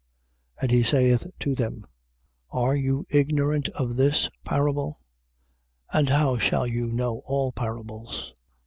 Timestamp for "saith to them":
0.81-1.85